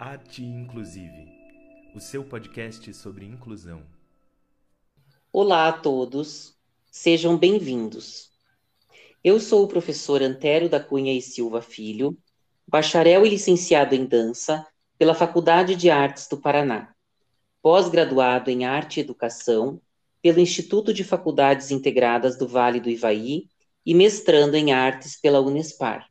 [0.00, 1.28] Arte Inclusive,
[1.92, 3.84] o seu podcast sobre inclusão.
[5.32, 6.56] Olá a todos,
[6.88, 8.30] sejam bem-vindos.
[9.24, 12.16] Eu sou o professor Antério da Cunha e Silva Filho,
[12.64, 14.64] bacharel e licenciado em dança
[14.96, 16.94] pela Faculdade de Artes do Paraná,
[17.60, 19.82] pós-graduado em Arte e Educação
[20.22, 23.48] pelo Instituto de Faculdades Integradas do Vale do Ivaí
[23.84, 26.08] e mestrando em Artes pela Unespar.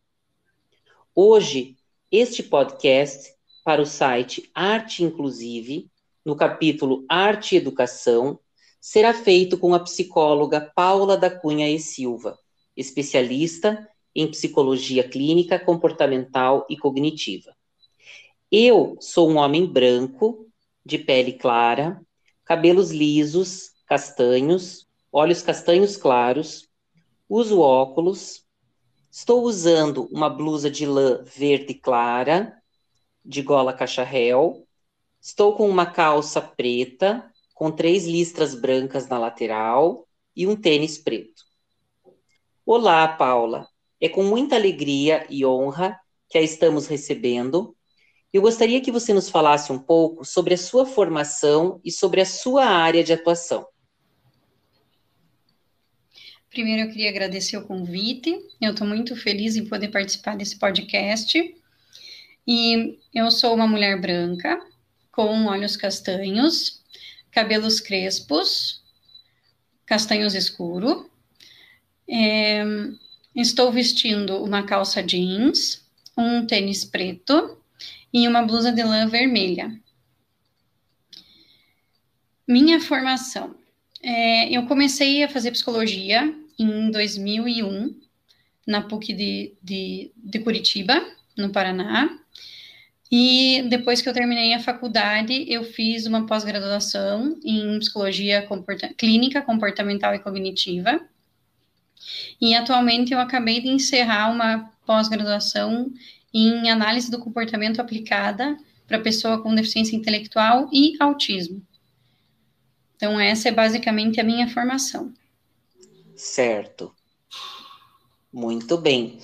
[1.15, 1.77] Hoje,
[2.11, 3.36] este podcast
[3.67, 5.91] para o site Arte Inclusive,
[6.23, 8.39] no capítulo Arte e Educação,
[8.79, 12.39] será feito com a psicóloga Paula da Cunha e Silva,
[12.77, 13.85] especialista
[14.15, 17.53] em psicologia clínica, comportamental e cognitiva.
[18.49, 20.47] Eu sou um homem branco,
[20.85, 22.01] de pele clara,
[22.45, 26.69] cabelos lisos, castanhos, olhos castanhos claros,
[27.27, 28.45] uso óculos,
[29.11, 32.56] estou usando uma blusa de lã verde clara,
[33.27, 34.65] de gola cacharel,
[35.21, 41.43] estou com uma calça preta, com três listras brancas na lateral e um tênis preto.
[42.65, 43.67] Olá, Paula.
[43.99, 47.77] É com muita alegria e honra que a estamos recebendo
[48.33, 52.25] eu gostaria que você nos falasse um pouco sobre a sua formação e sobre a
[52.25, 53.65] sua área de atuação.
[56.49, 58.37] Primeiro, eu queria agradecer o convite.
[58.61, 61.39] Eu estou muito feliz em poder participar desse podcast.
[62.47, 64.57] E eu sou uma mulher branca,
[65.11, 66.81] com olhos castanhos,
[67.29, 68.81] cabelos crespos,
[69.85, 71.09] castanhos escuro.
[72.09, 72.63] É,
[73.35, 75.85] estou vestindo uma calça jeans,
[76.17, 77.57] um tênis preto
[78.13, 79.77] e uma blusa de lã vermelha.
[82.47, 83.55] Minha formação.
[84.01, 87.93] É, eu comecei a fazer psicologia em 2001,
[88.65, 91.05] na PUC de, de, de Curitiba,
[91.37, 92.17] no Paraná.
[93.11, 99.41] E depois que eu terminei a faculdade, eu fiz uma pós-graduação em psicologia comporta clínica,
[99.41, 100.99] comportamental e cognitiva.
[102.39, 105.91] E atualmente eu acabei de encerrar uma pós-graduação
[106.33, 111.61] em análise do comportamento aplicada para pessoa com deficiência intelectual e autismo.
[112.95, 115.13] Então, essa é basicamente a minha formação.
[116.15, 116.93] Certo.
[118.33, 119.19] Muito bem.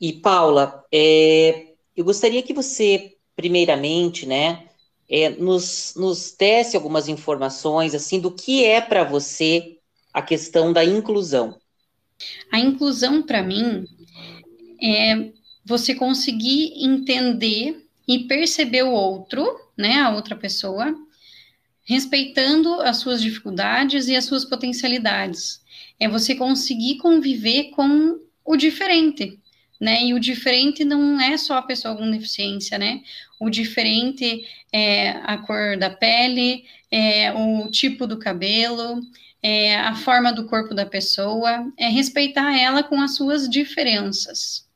[0.00, 1.69] E, Paula, é,
[2.00, 4.64] eu gostaria que você, primeiramente, né,
[5.06, 9.76] é, nos, nos desse algumas informações, assim, do que é para você
[10.12, 11.58] a questão da inclusão.
[12.50, 13.86] A inclusão, para mim,
[14.82, 15.30] é
[15.62, 19.46] você conseguir entender e perceber o outro,
[19.76, 20.94] né, a outra pessoa,
[21.84, 25.60] respeitando as suas dificuldades e as suas potencialidades.
[25.98, 29.38] É você conseguir conviver com o diferente,
[29.80, 30.04] né?
[30.04, 33.02] E o diferente não é só a pessoa com deficiência, né?
[33.40, 39.00] O diferente é a cor da pele, é o tipo do cabelo,
[39.42, 44.68] é a forma do corpo da pessoa, é respeitar ela com as suas diferenças.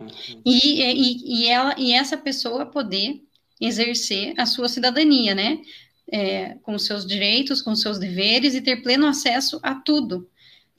[0.00, 0.10] Uhum.
[0.44, 3.22] E, e, e, ela, e essa pessoa poder
[3.60, 5.60] exercer a sua cidadania, né?
[6.12, 10.28] É, com seus direitos, com seus deveres e ter pleno acesso a tudo.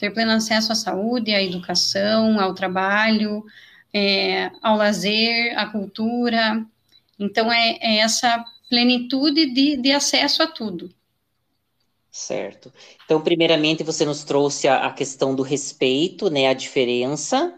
[0.01, 3.45] Ter pleno acesso à saúde, à educação, ao trabalho,
[3.94, 6.66] é, ao lazer, à cultura.
[7.19, 10.91] Então, é, é essa plenitude de, de acesso a tudo.
[12.09, 12.73] Certo.
[13.06, 17.53] Então, primeiramente, você nos trouxe a, a questão do respeito, né, a diferença,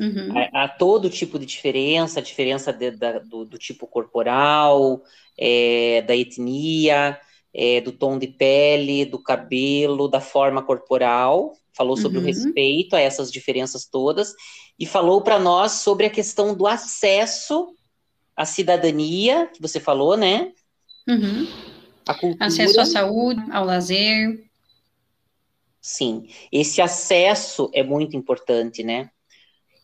[0.00, 0.34] Uhum.
[0.52, 5.04] Há, todo tipo de diferença, a diferença de, da, do, do, tipo corporal,
[5.38, 7.16] é, da etnia,
[7.54, 11.52] é, do tom de pele, do cabelo, da forma corporal.
[11.72, 12.24] Falou sobre uhum.
[12.24, 14.34] o respeito a essas diferenças todas
[14.78, 17.74] e falou para nós sobre a questão do acesso
[18.36, 20.52] à cidadania, que você falou, né?
[21.08, 21.46] Uhum.
[22.06, 22.46] A cultura.
[22.46, 24.44] Acesso à saúde, ao lazer.
[25.80, 29.10] Sim, esse acesso é muito importante, né?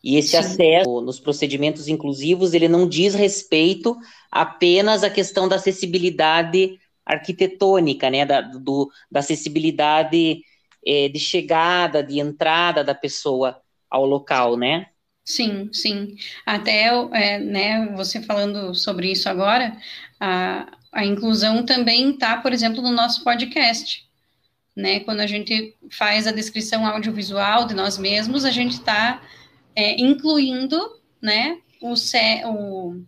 [0.02, 0.38] E esse Sim.
[0.38, 3.96] acesso nos procedimentos inclusivos, ele não diz respeito
[4.30, 10.42] apenas à questão da acessibilidade arquitetônica, né, da, do, da acessibilidade
[10.86, 14.86] é, de chegada, de entrada da pessoa ao local, né?
[15.24, 16.16] Sim, sim.
[16.44, 19.76] Até, é, né, você falando sobre isso agora,
[20.18, 24.08] a, a inclusão também está, por exemplo, no nosso podcast,
[24.76, 25.00] né?
[25.00, 29.22] Quando a gente faz a descrição audiovisual de nós mesmos, a gente está
[29.74, 30.78] é, incluindo,
[31.22, 31.94] né, o,
[32.46, 33.04] o,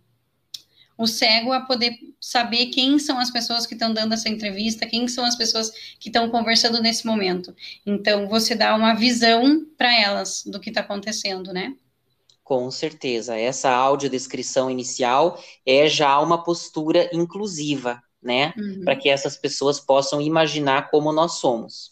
[1.03, 5.07] o cego a poder saber quem são as pessoas que estão dando essa entrevista, quem
[5.07, 5.69] são as pessoas
[5.99, 7.53] que estão conversando nesse momento.
[7.85, 11.75] Então, você dá uma visão para elas do que está acontecendo, né?
[12.43, 13.37] Com certeza.
[13.37, 18.53] Essa audiodescrição inicial é já uma postura inclusiva, né?
[18.57, 18.81] Uhum.
[18.83, 21.91] Para que essas pessoas possam imaginar como nós somos.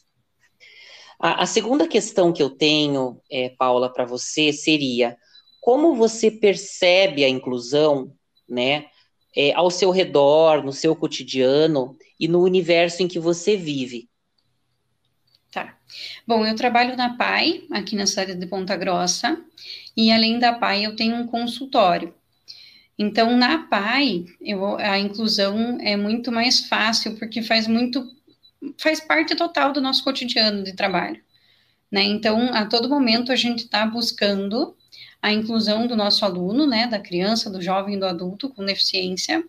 [1.20, 5.18] A, a segunda questão que eu tenho, é, Paula, para você seria
[5.62, 8.12] como você percebe a inclusão,
[8.50, 8.88] né,
[9.36, 14.10] é, ao seu redor, no seu cotidiano e no universo em que você vive?
[15.52, 15.78] Tá.
[16.26, 19.38] Bom, eu trabalho na PAI, aqui na cidade de Ponta Grossa,
[19.96, 22.14] e além da PAI eu tenho um consultório.
[22.98, 28.08] Então, na PAI, eu, a inclusão é muito mais fácil, porque faz muito,
[28.78, 31.22] faz parte total do nosso cotidiano de trabalho.
[31.92, 32.04] Né?
[32.04, 34.76] Então, a todo momento a gente está buscando
[35.22, 39.44] a inclusão do nosso aluno, né, da criança, do jovem, do adulto com deficiência,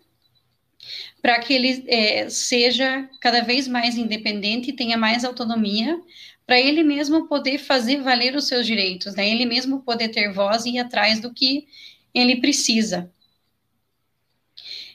[1.21, 5.99] para que ele é, seja cada vez mais independente e tenha mais autonomia,
[6.45, 9.29] para ele mesmo poder fazer valer os seus direitos, né?
[9.29, 11.65] Ele mesmo poder ter voz e ir atrás do que
[12.13, 13.09] ele precisa.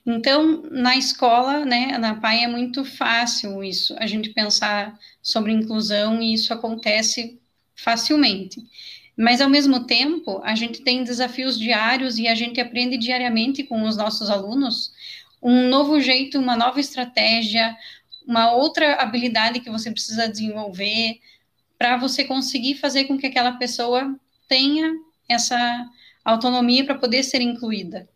[0.04, 6.22] Então, na escola, né, na PAI é muito fácil isso, a gente pensar sobre inclusão
[6.22, 7.38] e isso acontece
[7.74, 8.62] facilmente.
[9.18, 13.82] Mas, ao mesmo tempo, a gente tem desafios diários e a gente aprende diariamente com
[13.82, 14.92] os nossos alunos
[15.42, 17.76] um novo jeito, uma nova estratégia,
[18.24, 21.20] uma outra habilidade que você precisa desenvolver
[21.76, 24.16] para você conseguir fazer com que aquela pessoa
[24.46, 24.94] tenha
[25.28, 25.58] essa
[26.24, 28.08] autonomia para poder ser incluída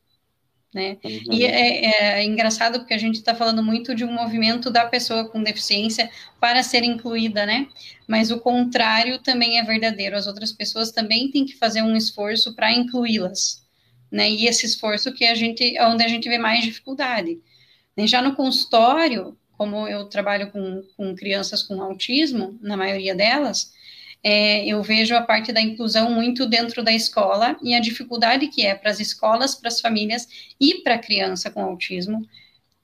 [0.74, 0.96] né?
[1.04, 1.32] Uhum.
[1.32, 5.28] E é, é, engraçado porque a gente está falando muito de um movimento da pessoa
[5.28, 6.10] com deficiência
[6.40, 7.68] para ser incluída, né?
[8.08, 10.16] Mas o contrário também é verdadeiro.
[10.16, 13.62] As outras pessoas também têm que fazer um esforço para incluí-las,
[14.10, 14.30] né?
[14.30, 17.38] E esse esforço que a gente, é onde a gente vê mais dificuldade.
[17.98, 23.72] Já no consultório, como eu trabalho com, com crianças com autismo, na maioria delas,
[24.22, 28.64] é, eu vejo a parte da inclusão muito dentro da escola e a dificuldade que
[28.64, 30.28] é para as escolas, para as famílias
[30.60, 32.26] e para a criança com autismo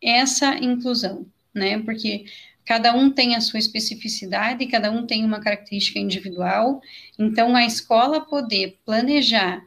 [0.03, 1.79] essa inclusão, né?
[1.81, 2.25] Porque
[2.65, 6.81] cada um tem a sua especificidade, cada um tem uma característica individual,
[7.19, 9.63] então a escola poder planejar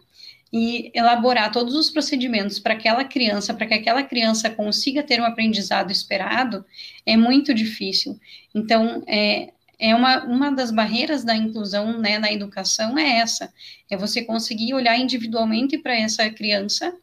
[0.54, 5.26] e elaborar todos os procedimentos para aquela criança, para que aquela criança consiga ter um
[5.26, 6.66] aprendizado esperado,
[7.06, 8.20] é muito difícil.
[8.54, 13.52] Então, é, é uma, uma das barreiras da inclusão né, na educação é essa,
[13.90, 16.96] é você conseguir olhar individualmente para essa criança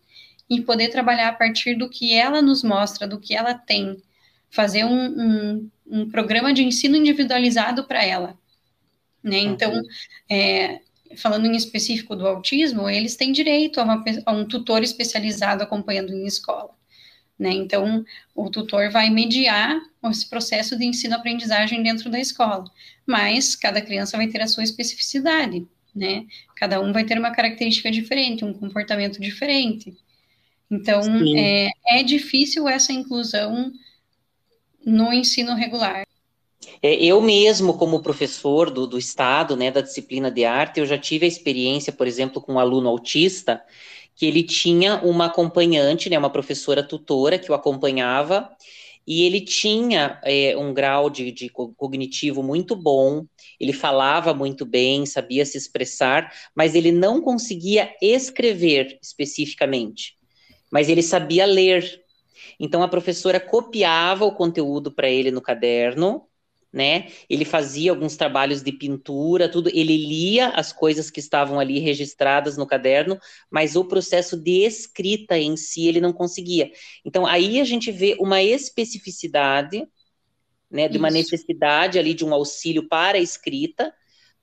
[0.48, 4.00] e poder trabalhar a partir do que ela nos mostra, do que ela tem,
[4.48, 8.38] fazer um, um, um programa de ensino individualizado para ela.
[9.24, 9.40] Né?
[9.40, 9.82] Então,
[10.30, 10.80] é,
[11.16, 16.12] falando em específico do autismo, eles têm direito a, uma, a um tutor especializado acompanhando
[16.12, 16.77] em escola.
[17.38, 17.52] Né?
[17.52, 18.04] Então,
[18.34, 19.80] o tutor vai mediar
[20.10, 22.64] esse processo de ensino-aprendizagem dentro da escola,
[23.06, 25.64] mas cada criança vai ter a sua especificidade,
[25.94, 26.26] né?
[26.56, 29.96] Cada um vai ter uma característica diferente, um comportamento diferente.
[30.70, 31.00] Então,
[31.36, 33.72] é, é, difícil essa inclusão
[34.84, 36.04] no ensino regular.
[36.82, 40.98] É, eu mesmo, como professor do, do Estado, né, da disciplina de arte, eu já
[40.98, 43.62] tive a experiência, por exemplo, com um aluno autista,
[44.18, 48.50] que ele tinha uma acompanhante, né, uma professora tutora que o acompanhava,
[49.06, 53.24] e ele tinha é, um grau de, de, cognitivo muito bom,
[53.60, 60.16] ele falava muito bem, sabia se expressar, mas ele não conseguia escrever especificamente,
[60.68, 62.02] mas ele sabia ler.
[62.58, 66.27] Então a professora copiava o conteúdo para ele no caderno
[66.72, 67.08] né?
[67.28, 69.70] Ele fazia alguns trabalhos de pintura, tudo.
[69.70, 73.18] Ele lia as coisas que estavam ali registradas no caderno,
[73.50, 76.70] mas o processo de escrita em si ele não conseguia.
[77.04, 79.86] Então aí a gente vê uma especificidade,
[80.70, 80.98] né, de Isso.
[80.98, 83.92] uma necessidade ali de um auxílio para a escrita,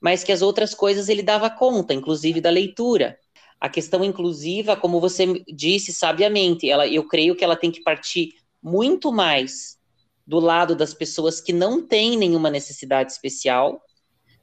[0.02, 3.18] mas que as outras coisas ele dava conta, inclusive da leitura.
[3.60, 8.34] A questão inclusiva, como você disse sabiamente, ela, eu creio que ela tem que partir
[8.62, 9.78] muito mais
[10.26, 13.82] do lado das pessoas que não têm nenhuma necessidade especial,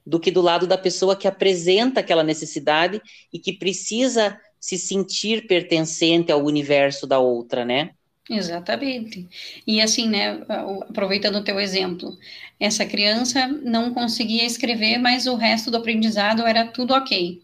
[0.05, 5.47] do que do lado da pessoa que apresenta aquela necessidade e que precisa se sentir
[5.47, 7.91] pertencente ao universo da outra, né?
[8.29, 9.27] Exatamente.
[9.67, 10.41] E assim, né,
[10.89, 12.17] aproveitando o teu exemplo,
[12.57, 17.41] essa criança não conseguia escrever, mas o resto do aprendizado era tudo ok.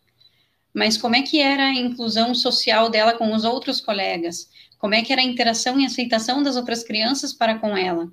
[0.74, 4.50] Mas como é que era a inclusão social dela com os outros colegas?
[4.78, 8.10] Como é que era a interação e aceitação das outras crianças para com ela?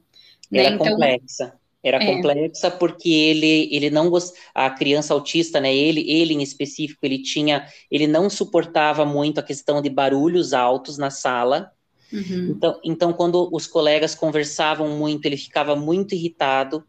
[0.50, 0.64] Né?
[0.64, 1.52] Era então, complexa.
[1.82, 2.06] Era é.
[2.06, 4.34] complexa porque ele, ele não gost...
[4.52, 5.72] a criança autista, né?
[5.74, 10.98] Ele, ele em específico, ele tinha, ele não suportava muito a questão de barulhos altos
[10.98, 11.70] na sala.
[12.12, 12.50] Uhum.
[12.50, 16.84] Então, então, quando os colegas conversavam muito, ele ficava muito irritado.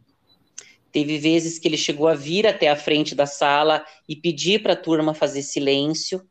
[0.91, 4.73] Teve vezes que ele chegou a vir até a frente da sala e pedir para
[4.73, 6.21] a turma fazer silêncio.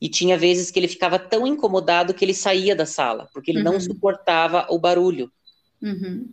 [0.00, 3.58] e tinha vezes que ele ficava tão incomodado que ele saía da sala, porque ele
[3.58, 3.72] uhum.
[3.72, 5.30] não suportava o barulho.
[5.82, 6.28] Uhum.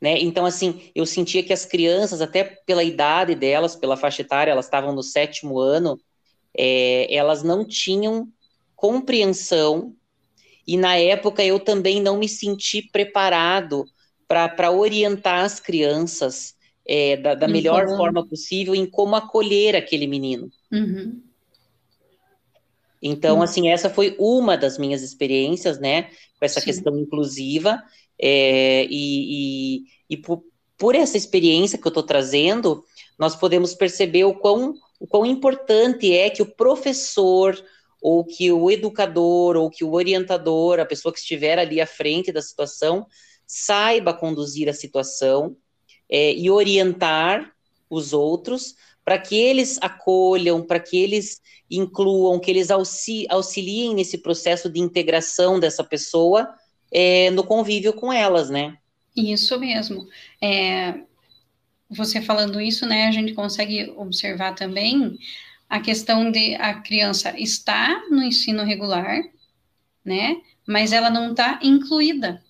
[0.00, 0.18] Né?
[0.20, 4.66] Então, assim, eu sentia que as crianças, até pela idade delas, pela faixa etária, elas
[4.66, 5.98] estavam no sétimo ano,
[6.56, 8.28] é, elas não tinham
[8.76, 9.94] compreensão,
[10.66, 13.84] e na época eu também não me senti preparado
[14.26, 16.54] para orientar as crianças
[16.86, 20.50] é, da, da melhor forma possível em como acolher aquele menino.
[20.70, 21.22] Uhum.
[23.00, 23.42] Então, uhum.
[23.42, 26.66] assim, essa foi uma das minhas experiências, né, com essa Sim.
[26.66, 27.82] questão inclusiva,
[28.20, 30.42] é, e, e, e por,
[30.76, 32.84] por, essa experiência que eu estou trazendo,
[33.18, 37.56] nós podemos perceber o quão, o quão importante é que o professor,
[38.00, 42.32] ou que o educador, ou que o orientador, a pessoa que estiver ali à frente
[42.32, 43.06] da situação,
[43.46, 45.56] saiba conduzir a situação
[46.08, 47.52] é, e orientar
[47.90, 54.68] os outros para que eles acolham, para que eles incluam, que eles auxiliem nesse processo
[54.68, 56.46] de integração dessa pessoa
[56.92, 58.76] é, no convívio com elas, né?
[59.16, 60.08] Isso mesmo.
[60.40, 61.00] É,
[61.90, 65.18] você falando isso, né, a gente consegue observar também
[65.68, 69.22] a questão de a criança está no ensino regular,
[70.04, 72.42] né, mas ela não está incluída.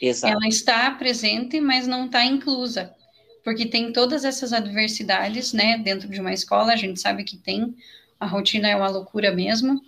[0.00, 0.32] Exato.
[0.32, 2.94] Ela está presente, mas não está inclusa,
[3.42, 7.74] porque tem todas essas adversidades, né, dentro de uma escola, a gente sabe que tem,
[8.18, 9.82] a rotina é uma loucura mesmo.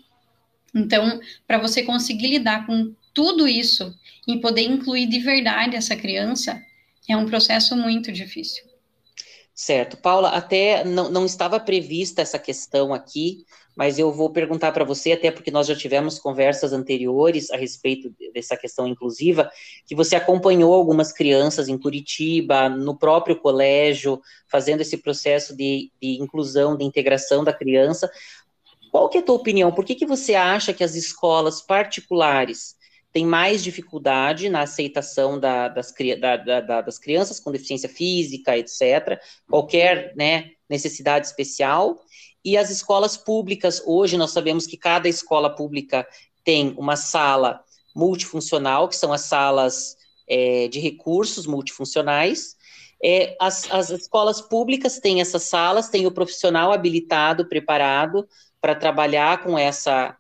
[0.75, 3.95] Então, para você conseguir lidar com tudo isso
[4.27, 6.63] e poder incluir de verdade essa criança,
[7.09, 8.69] é um processo muito difícil.
[9.55, 9.97] Certo.
[9.97, 13.45] Paula, até não, não estava prevista essa questão aqui,
[13.77, 18.13] mas eu vou perguntar para você, até porque nós já tivemos conversas anteriores a respeito
[18.33, 19.51] dessa questão inclusiva,
[19.85, 26.23] que você acompanhou algumas crianças em Curitiba, no próprio colégio, fazendo esse processo de, de
[26.23, 28.09] inclusão, de integração da criança.
[28.93, 29.73] Qual que é a tua opinião?
[29.73, 32.78] Por que, que você acha que as escolas particulares
[33.13, 39.21] têm mais dificuldade na aceitação da, das, da, da, das crianças com deficiência física, etc.,
[39.49, 41.99] qualquer né, necessidade especial,
[42.45, 46.07] e as escolas públicas, hoje nós sabemos que cada escola pública
[46.45, 47.63] tem uma sala
[47.95, 49.97] multifuncional, que são as salas
[50.29, 52.57] é, de recursos multifuncionais.
[53.03, 58.27] É, as, as escolas públicas têm essas salas, tem o profissional habilitado, preparado
[58.61, 60.17] para trabalhar com essa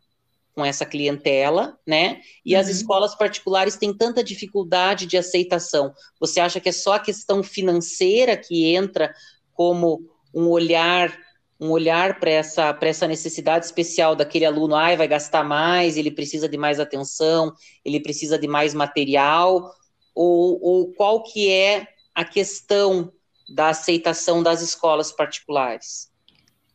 [0.59, 2.21] com essa clientela, né?
[2.45, 2.61] E uhum.
[2.61, 5.95] as escolas particulares têm tanta dificuldade de aceitação.
[6.19, 9.15] Você acha que é só a questão financeira que entra
[9.53, 10.01] como
[10.35, 11.17] um olhar
[11.61, 16.49] um olhar para essa, essa necessidade especial daquele aluno, ai, vai gastar mais, ele precisa
[16.49, 17.53] de mais atenção,
[17.85, 19.69] ele precisa de mais material,
[20.15, 21.85] ou, ou qual que é
[22.15, 23.13] a questão
[23.53, 26.13] da aceitação das escolas particulares?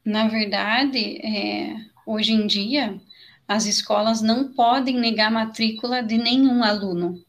[0.03, 2.99] Na verdade, é, hoje em dia,
[3.47, 7.23] as escolas não podem negar matrícula de nenhum aluno.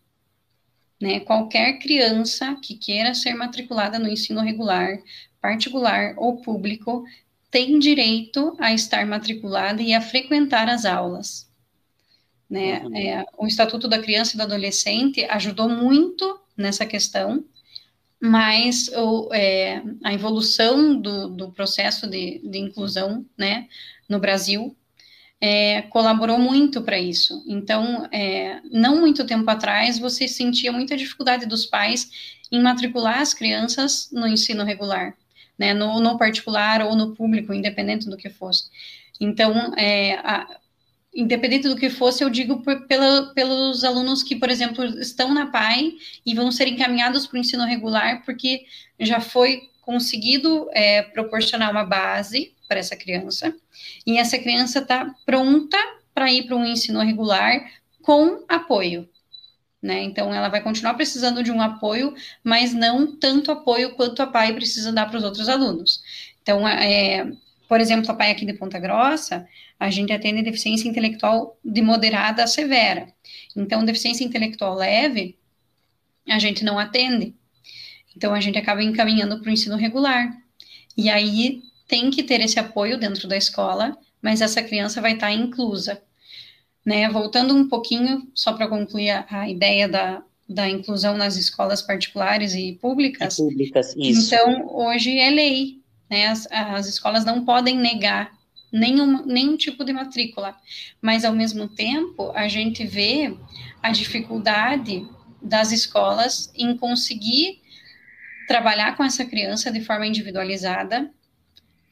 [1.00, 1.20] Né?
[1.20, 4.98] Qualquer criança que queira ser matriculada no ensino regular,
[5.40, 7.04] particular ou público
[7.50, 11.48] tem direito a estar matriculada e a frequentar as aulas.
[12.48, 12.82] Né?
[12.84, 12.96] Uhum.
[12.96, 17.44] É, o Estatuto da Criança e do Adolescente ajudou muito nessa questão,
[18.20, 23.68] mas o, é, a evolução do, do processo de, de, inclusão né,
[24.08, 24.74] no Brasil
[25.44, 27.44] é, colaborou muito para isso.
[27.46, 32.08] Então, é, não muito tempo atrás, você sentia muita dificuldade dos pais
[32.50, 35.14] em matricular as crianças no ensino regular
[35.58, 38.68] né, no, no particular ou no público, independente do que fosse.
[39.20, 40.58] Então, é, a,
[41.14, 45.46] independente do que fosse, eu digo por, pela, pelos alunos que, por exemplo, estão na
[45.46, 45.92] PAI
[46.26, 48.64] e vão ser encaminhados para o ensino regular, porque
[48.98, 53.54] já foi conseguido é, proporcionar uma base para essa criança,
[54.04, 55.78] e essa criança está pronta
[56.12, 57.70] para ir para um ensino regular
[58.02, 59.08] com apoio,
[59.80, 60.02] né?
[60.02, 62.12] Então, ela vai continuar precisando de um apoio,
[62.42, 66.02] mas não tanto apoio quanto a PAI precisa dar para os outros alunos.
[66.42, 67.30] Então, é,
[67.68, 69.46] por exemplo, a PAI aqui de Ponta Grossa,
[69.78, 73.06] a gente atende deficiência intelectual de moderada a severa.
[73.54, 75.38] Então, deficiência intelectual leve,
[76.28, 77.34] a gente não atende.
[78.16, 80.36] Então, a gente acaba encaminhando para o ensino regular.
[80.96, 85.32] E aí, tem que ter esse apoio dentro da escola, mas essa criança vai estar
[85.32, 86.02] inclusa.
[86.84, 87.08] Né?
[87.08, 92.54] Voltando um pouquinho, só para concluir a, a, ideia da, da inclusão nas escolas particulares
[92.54, 93.38] e públicas.
[93.38, 94.34] E públicas, isso.
[94.34, 96.26] Então, hoje é lei, né?
[96.26, 98.32] As, as escolas não podem negar
[98.74, 100.56] nenhum, nenhum tipo de matrícula,
[101.00, 103.34] mas ao mesmo tempo a gente vê
[103.82, 105.06] a dificuldade
[105.40, 107.60] das escolas em conseguir
[108.48, 111.10] trabalhar com essa criança de forma individualizada,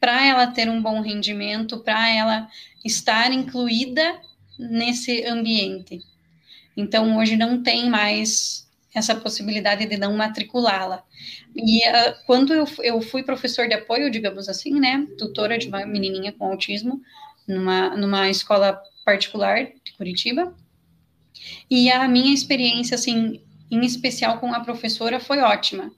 [0.02, 2.48] para ela ter um bom rendimento, para ela
[2.84, 4.20] estar incluída
[4.58, 6.00] nesse ambiente.
[6.76, 11.04] Então, hoje não tem mais essa possibilidade de não matriculá-la.
[11.54, 15.86] E uh, quando eu, eu fui professor de apoio, digamos assim, né, tutora de uma
[15.86, 17.00] menininha com autismo,
[17.46, 20.52] numa, numa escola particular de Curitiba,
[21.70, 23.40] e a minha experiência, assim,
[23.70, 25.92] em especial com a professora, foi ótima.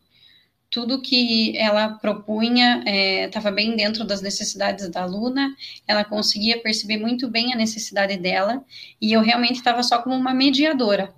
[0.74, 2.82] Tudo que ela propunha
[3.24, 5.54] estava é, bem dentro das necessidades da aluna,
[5.86, 8.64] ela conseguia perceber muito bem a necessidade dela,
[9.00, 11.14] e eu realmente estava só como uma mediadora,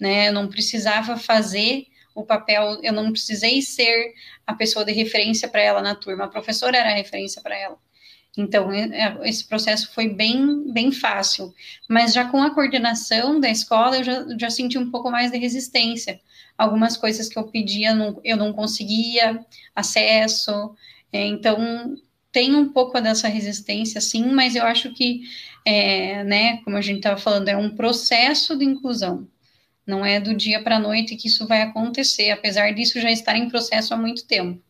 [0.00, 0.28] né?
[0.28, 4.14] Eu não precisava fazer o papel, eu não precisei ser
[4.44, 7.78] a pessoa de referência para ela na turma, a professora era a referência para ela.
[8.38, 11.52] Então, é, esse processo foi bem, bem fácil.
[11.88, 15.38] Mas já com a coordenação da escola, eu já, já senti um pouco mais de
[15.38, 16.20] resistência.
[16.56, 20.72] Algumas coisas que eu pedia, não, eu não conseguia acesso.
[21.12, 21.96] É, então,
[22.30, 25.22] tem um pouco dessa resistência, sim, mas eu acho que,
[25.64, 29.26] é, né, como a gente estava falando, é um processo de inclusão.
[29.84, 33.36] Não é do dia para a noite que isso vai acontecer, apesar disso já estar
[33.36, 34.62] em processo há muito tempo,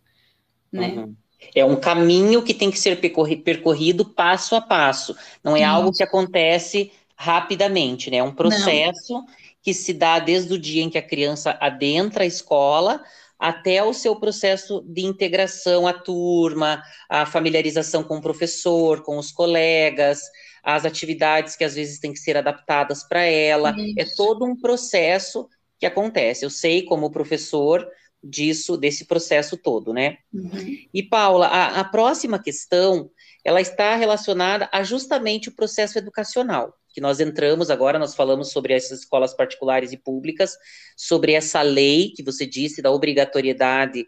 [0.72, 0.88] né?
[0.88, 1.16] Uhum.
[1.54, 5.16] É um caminho que tem que ser percorrido passo a passo.
[5.42, 5.68] Não é Isso.
[5.68, 8.18] algo que acontece rapidamente, né?
[8.18, 9.26] É um processo Não.
[9.62, 13.02] que se dá desde o dia em que a criança adentra a escola
[13.38, 19.30] até o seu processo de integração à turma, a familiarização com o professor, com os
[19.30, 20.20] colegas,
[20.62, 23.70] as atividades que às vezes têm que ser adaptadas para ela.
[23.70, 23.94] É Isso.
[23.98, 26.44] É todo um processo que acontece.
[26.44, 27.88] Eu sei, como professor,
[28.22, 30.18] disso, desse processo todo, né?
[30.32, 30.76] Uhum.
[30.92, 33.10] E, Paula, a, a, próxima questão,
[33.44, 38.74] ela está relacionada a justamente o processo educacional, que nós entramos agora, nós falamos sobre
[38.74, 40.56] essas escolas particulares e públicas,
[40.96, 44.06] sobre essa lei que você disse, da obrigatoriedade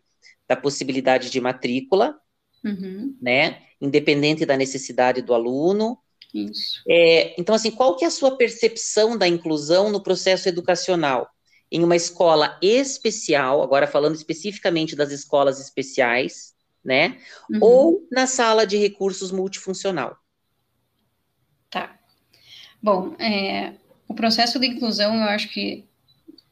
[0.51, 2.19] da possibilidade de matrícula,
[2.65, 3.17] uhum.
[3.23, 3.63] né?
[3.81, 5.97] Independente da necessidade do aluno.
[6.35, 6.83] Isso.
[6.89, 11.31] É, então, assim, qual que é a sua percepção da inclusão no processo educacional?
[11.71, 16.55] Em uma escola especial, agora falando especificamente das escolas especiais,
[16.85, 17.19] né?
[17.51, 17.59] Uhum.
[17.61, 20.17] Ou na sala de recursos multifuncional.
[21.69, 21.97] Tá.
[22.83, 23.75] Bom, é,
[24.09, 25.89] o processo de inclusão, eu acho que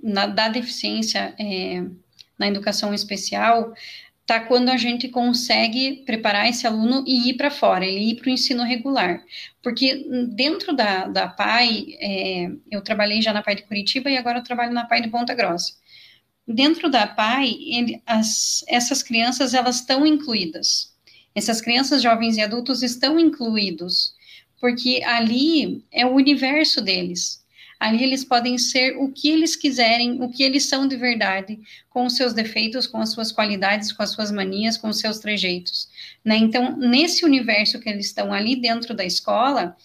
[0.01, 1.85] na, da deficiência é,
[2.39, 3.75] na educação especial,
[4.29, 8.29] tá quando a gente consegue preparar esse aluno e ir para fora, ele ir para
[8.29, 9.25] o ensino regular.
[9.63, 14.41] Porque dentro da, da PAI, é, eu trabalhei já na PAI de Curitiba e agora
[14.41, 15.73] eu trabalho na PAI de Ponta Grossa.
[16.47, 20.95] Dentro da PAI, ele, as, essas crianças, elas estão incluídas.
[21.35, 24.15] Essas crianças, jovens e adultos estão incluídos,
[24.61, 27.38] porque ali é o universo deles.
[27.79, 32.07] Ali eles podem ser o que eles quiserem, o que eles são de verdade, com
[32.07, 35.89] os seus defeitos, com as suas qualidades, com as suas manias, com os seus trejeitos.
[36.25, 36.37] Né?
[36.37, 39.77] Então, nesse universo que eles estão ali dentro da escola,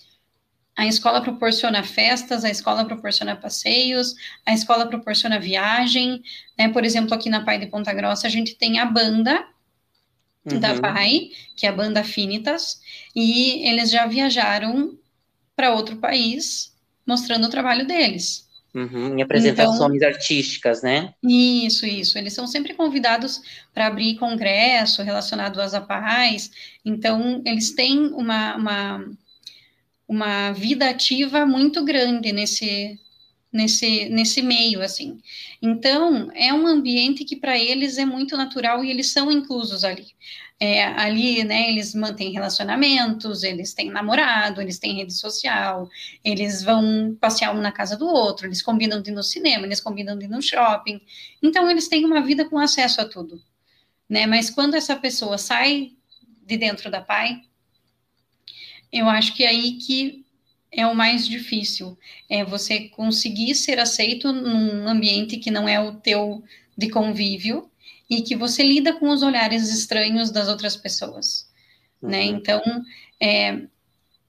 [0.75, 6.23] a escola proporciona festas, a escola proporciona passeios, a escola proporciona viagem.
[6.57, 6.69] Né?
[6.69, 9.45] Por exemplo, aqui na Pai de Ponta Grossa, a gente tem a banda
[10.45, 10.59] uhum.
[10.59, 12.81] da Pai, que é a banda Finitas,
[13.15, 14.97] e eles já viajaram
[15.55, 16.72] para outro país
[17.05, 18.47] mostrando o trabalho deles.
[18.73, 21.13] Uhum, em apresentações então, artísticas, né?
[21.23, 22.17] Isso, isso.
[22.17, 23.39] Eles são sempre convidados
[23.71, 26.49] para abrir congresso relacionado às APAIs,
[26.83, 29.05] então eles têm uma, uma,
[30.07, 32.99] uma vida ativa muito grande nesse,
[33.51, 35.19] nesse, nesse meio, assim.
[35.61, 40.07] Então, é um ambiente que para eles é muito natural e eles são inclusos ali.
[40.59, 45.89] É, ali, né, eles mantêm relacionamentos, eles têm namorado, eles têm rede social,
[46.23, 49.81] eles vão passear um na casa do outro, eles combinam de ir no cinema, eles
[49.81, 51.01] combinam de ir no shopping.
[51.41, 53.43] Então, eles têm uma vida com acesso a tudo,
[54.07, 54.25] né?
[54.25, 55.91] Mas quando essa pessoa sai
[56.45, 57.41] de dentro da pai,
[58.91, 60.23] eu acho que é aí que
[60.71, 61.97] é o mais difícil,
[62.29, 66.43] é você conseguir ser aceito num ambiente que não é o teu
[66.75, 67.69] de convívio,
[68.17, 71.49] e que você lida com os olhares estranhos das outras pessoas,
[72.01, 72.25] né?
[72.25, 72.31] uhum.
[72.31, 72.37] né?
[72.37, 72.61] Então,
[73.19, 73.61] é,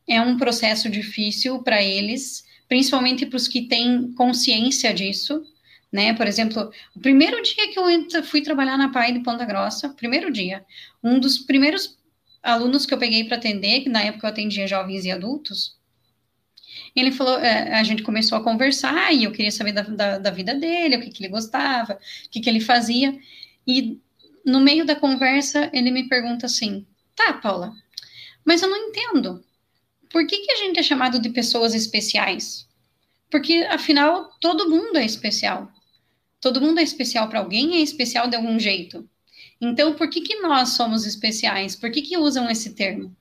[0.08, 5.44] é um processo difícil para eles, principalmente para os que têm consciência disso,
[5.92, 6.14] né?
[6.14, 10.32] Por exemplo, o primeiro dia que eu fui trabalhar na PAI de Ponta Grossa, primeiro
[10.32, 10.64] dia,
[11.02, 11.96] um dos primeiros
[12.42, 15.76] alunos que eu peguei para atender, que na época eu atendia jovens e adultos,
[16.94, 20.30] ele falou, é, a gente começou a conversar e eu queria saber da, da, da
[20.30, 23.18] vida dele, o que, que ele gostava, o que, que ele fazia.
[23.66, 24.00] E
[24.44, 27.72] no meio da conversa, ele me pergunta assim: tá, Paula,
[28.44, 29.44] mas eu não entendo.
[30.10, 32.68] Por que, que a gente é chamado de pessoas especiais?
[33.30, 35.68] Porque, afinal, todo mundo é especial.
[36.40, 39.08] Todo mundo é especial para alguém é especial de algum jeito.
[39.60, 41.74] Então, por que, que nós somos especiais?
[41.74, 43.16] Por que, que usam esse termo?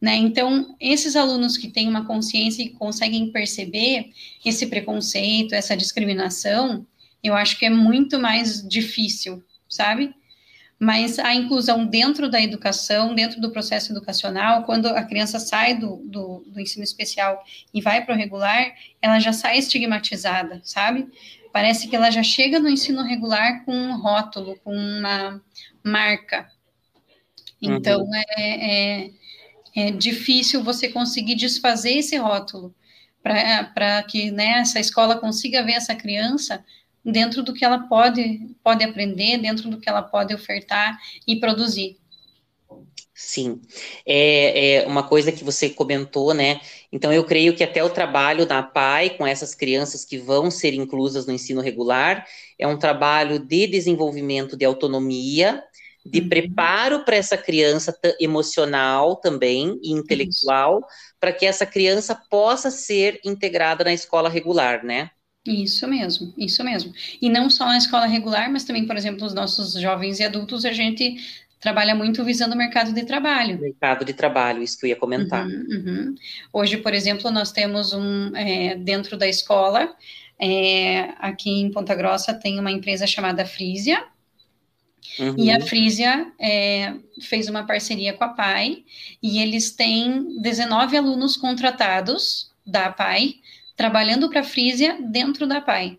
[0.00, 0.16] Né?
[0.16, 4.10] Então, esses alunos que têm uma consciência e conseguem perceber
[4.44, 6.86] esse preconceito, essa discriminação,
[7.22, 9.42] eu acho que é muito mais difícil,
[9.72, 10.14] sabe?
[10.78, 15.98] Mas a inclusão dentro da educação, dentro do processo educacional, quando a criança sai do,
[16.04, 21.08] do, do ensino especial e vai para o regular, ela já sai estigmatizada, sabe?
[21.52, 25.40] Parece que ela já chega no ensino regular com um rótulo, com uma
[25.84, 26.50] marca.
[27.60, 28.14] Então, uhum.
[28.14, 29.10] é, é,
[29.76, 32.74] é difícil você conseguir desfazer esse rótulo
[33.22, 36.64] para que né, essa escola consiga ver essa criança
[37.04, 41.96] dentro do que ela pode, pode aprender, dentro do que ela pode ofertar e produzir.
[43.14, 43.60] Sim,
[44.04, 46.60] é, é, uma coisa que você comentou, né?
[46.90, 50.74] Então, eu creio que até o trabalho da PAI com essas crianças que vão ser
[50.74, 52.26] inclusas no ensino regular
[52.58, 55.62] é um trabalho de desenvolvimento de autonomia,
[56.04, 56.28] de uhum.
[56.28, 60.84] preparo para essa criança emocional também e intelectual,
[61.20, 65.10] para que essa criança possa ser integrada na escola regular, né?
[65.46, 66.92] Isso mesmo, isso mesmo.
[67.20, 70.64] E não só na escola regular, mas também, por exemplo, os nossos jovens e adultos,
[70.64, 71.16] a gente
[71.58, 73.60] trabalha muito visando o mercado de trabalho.
[73.60, 75.46] Mercado de trabalho, isso que eu ia comentar.
[75.46, 76.14] Uhum, uhum.
[76.52, 79.94] Hoje, por exemplo, nós temos um, é, dentro da escola,
[80.38, 84.04] é, aqui em Ponta Grossa, tem uma empresa chamada Frisia,
[85.18, 85.34] Uhum.
[85.36, 88.84] E a Frisia é, fez uma parceria com a PAI
[89.22, 93.34] e eles têm 19 alunos contratados da PAI
[93.76, 95.98] trabalhando para a Frisia dentro da PAI.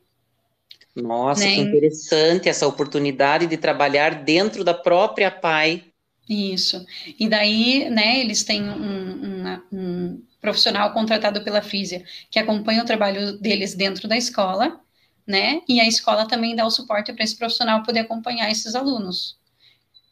[0.96, 1.56] Nossa, né?
[1.56, 5.84] que interessante essa oportunidade de trabalhar dentro da própria PAI.
[6.30, 6.86] Isso.
[7.20, 12.86] E daí, né, eles têm um, um, um profissional contratado pela Frisia que acompanha o
[12.86, 14.80] trabalho deles dentro da escola,
[15.26, 15.62] né?
[15.68, 19.38] E a escola também dá o suporte para esse profissional poder acompanhar esses alunos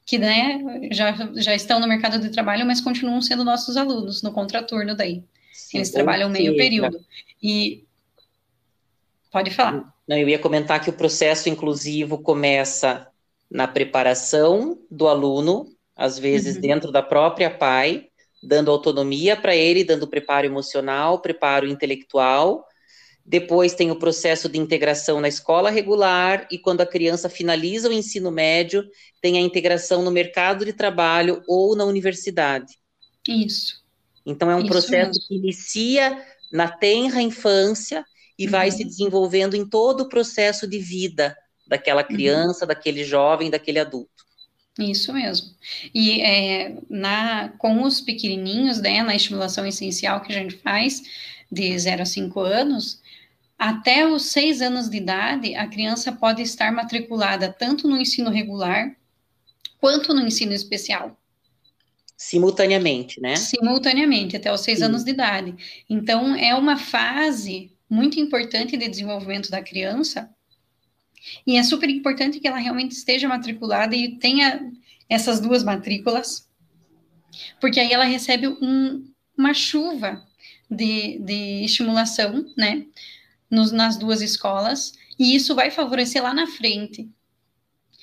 [0.05, 0.59] que né,
[0.91, 5.23] já, já estão no mercado de trabalho, mas continuam sendo nossos alunos no contraturno daí.
[5.51, 6.99] Sim, Eles trabalham meio período.
[7.41, 7.83] E
[9.31, 9.93] pode falar.
[10.07, 13.07] Não, eu ia comentar que o processo inclusivo começa
[13.49, 16.61] na preparação do aluno, às vezes uhum.
[16.61, 18.07] dentro da própria PAI,
[18.41, 22.65] dando autonomia para ele, dando preparo emocional, preparo intelectual.
[23.23, 27.93] Depois tem o processo de integração na escola regular e quando a criança finaliza o
[27.93, 28.89] ensino médio,
[29.21, 32.77] tem a integração no mercado de trabalho ou na universidade.
[33.27, 33.80] Isso.
[34.25, 35.27] Então, é um Isso processo mesmo.
[35.27, 38.05] que inicia na tenra infância
[38.37, 38.51] e uhum.
[38.51, 41.35] vai se desenvolvendo em todo o processo de vida
[41.67, 42.07] daquela uhum.
[42.07, 42.67] criança, uhum.
[42.67, 44.09] daquele jovem, daquele adulto.
[44.79, 45.49] Isso mesmo.
[45.93, 51.03] E é, na, com os pequenininhos, né, na estimulação essencial que a gente faz,
[51.51, 53.01] de 0 a 5 anos,
[53.59, 58.95] até os 6 anos de idade, a criança pode estar matriculada tanto no ensino regular
[59.79, 61.20] quanto no ensino especial
[62.21, 63.35] simultaneamente, né?
[63.35, 64.85] Simultaneamente, até os seis Sim.
[64.85, 65.55] anos de idade.
[65.89, 70.29] Então, é uma fase muito importante de desenvolvimento da criança,
[71.47, 74.71] e é super importante que ela realmente esteja matriculada e tenha
[75.09, 76.47] essas duas matrículas,
[77.59, 79.03] porque aí ela recebe um,
[79.35, 80.23] uma chuva
[80.69, 82.85] de, de estimulação, né,
[83.49, 87.09] nos, nas duas escolas, e isso vai favorecer lá na frente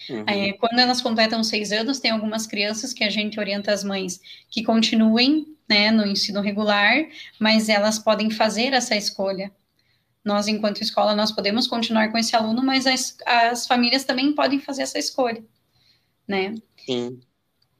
[0.08, 0.24] Uhum.
[0.26, 4.20] É, quando elas completam seis anos, tem algumas crianças que a gente orienta as mães
[4.50, 7.06] que continuem né, no ensino regular,
[7.38, 9.52] mas elas podem fazer essa escolha.
[10.24, 14.60] Nós, enquanto escola, nós podemos continuar com esse aluno, mas as, as famílias também podem
[14.60, 15.42] fazer essa escolha,
[16.26, 16.54] né?
[16.84, 17.20] Sim.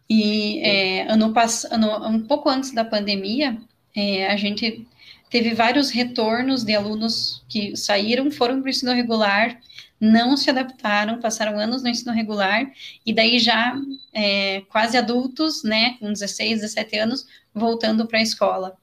[0.09, 3.59] E é, ano passado, um pouco antes da pandemia,
[3.95, 4.87] é, a gente
[5.29, 9.61] teve vários retornos de alunos que saíram, foram para o ensino regular,
[10.01, 12.71] não se adaptaram, passaram anos no ensino regular,
[13.05, 13.75] e daí já
[14.13, 18.77] é, quase adultos, né, com 16, 17 anos, voltando para a escola,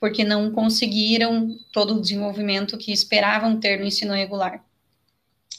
[0.00, 4.64] porque não conseguiram todo o desenvolvimento que esperavam ter no ensino regular.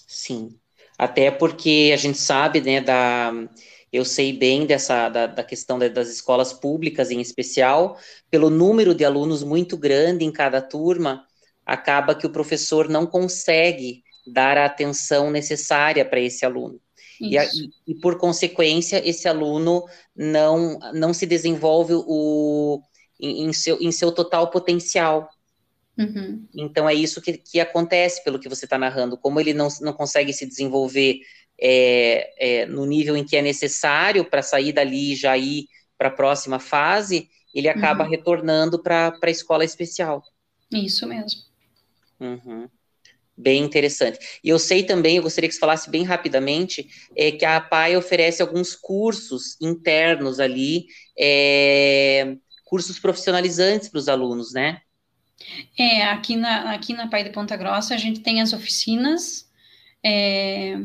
[0.06, 0.58] Sim,
[0.98, 3.32] até porque a gente sabe, né, da
[3.91, 7.98] eu sei bem dessa da, da questão das escolas públicas em especial,
[8.30, 11.26] pelo número de alunos muito grande em cada turma,
[11.65, 16.79] acaba que o professor não consegue dar a atenção necessária para esse aluno.
[17.19, 19.85] E, e, e, por consequência, esse aluno
[20.15, 22.81] não, não se desenvolve o,
[23.19, 25.27] em, em seu, em seu total potencial.
[25.97, 26.45] Uhum.
[26.55, 29.17] Então, é isso que, que acontece, pelo que você está narrando.
[29.17, 31.19] Como ele não, não consegue se desenvolver
[31.59, 36.09] é, é, no nível em que é necessário para sair dali e já ir para
[36.09, 38.09] a próxima fase, ele acaba uhum.
[38.09, 40.23] retornando para a escola especial.
[40.71, 41.41] Isso mesmo.
[42.19, 42.69] Uhum.
[43.38, 44.17] Bem interessante.
[44.43, 47.95] E eu sei também, eu gostaria que você falasse bem rapidamente, é, que a APAI
[47.95, 54.82] oferece alguns cursos internos ali, é, cursos profissionalizantes para os alunos, né?
[55.78, 59.47] É, aqui na, aqui na Pai de Ponta Grossa a gente tem as oficinas,
[60.04, 60.76] é,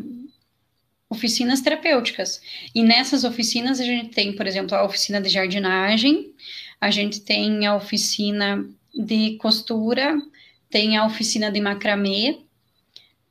[1.09, 2.43] oficinas terapêuticas.
[2.75, 6.35] E nessas oficinas a gente tem, por exemplo, a oficina de jardinagem,
[6.79, 8.63] a gente tem a oficina
[8.95, 10.21] de costura,
[10.73, 12.45] tem a oficina de macramê,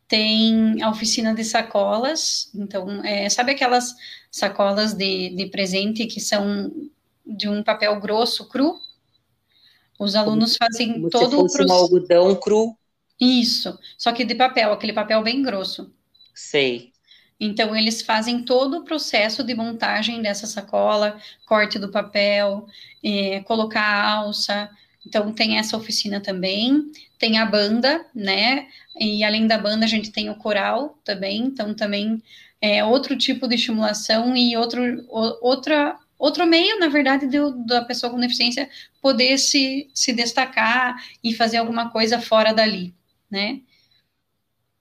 [0.08, 2.52] tem a oficina de sacolas.
[2.56, 3.96] Então, é, sabe aquelas
[4.32, 6.72] sacolas de, de presente que são
[7.26, 8.78] de um papel grosso, cru?
[9.98, 11.68] Os alunos fazem Como todo se fosse o processo.
[11.68, 12.76] um algodão cru,
[13.22, 15.94] Isso, só que de papel, aquele papel bem grosso.
[16.34, 16.94] sei.
[17.40, 22.68] Então, eles fazem todo o processo de montagem dessa sacola, corte do papel,
[23.04, 24.70] eh, colocar a alça.
[25.06, 26.92] Então, tem essa oficina também.
[27.18, 28.68] Tem a banda, né?
[29.00, 31.40] E além da banda, a gente tem o coral também.
[31.46, 32.22] Então, também
[32.62, 38.12] é outro tipo de estimulação e outro, outra, outro meio, na verdade, de- da pessoa
[38.12, 38.70] com deficiência
[39.02, 42.94] poder se, se destacar e fazer alguma coisa fora dali,
[43.30, 43.62] né?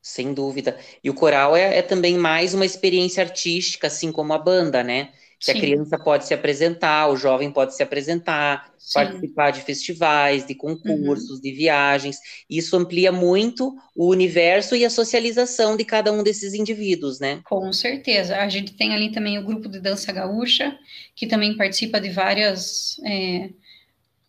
[0.03, 0.79] Sem dúvida.
[1.05, 5.13] E o coral é, é também mais uma experiência artística, assim como a banda, né?
[5.43, 5.61] Que a Sim.
[5.61, 8.93] criança pode se apresentar, o jovem pode se apresentar, Sim.
[8.93, 12.19] participar de festivais, de concursos, de viagens.
[12.49, 17.43] Isso amplia muito o universo e a socialização de cada um desses indivíduos, né?
[17.45, 18.37] Com certeza.
[18.37, 20.79] A gente tem ali também o grupo de dança gaúcha,
[21.17, 23.51] que também participa de várias, é,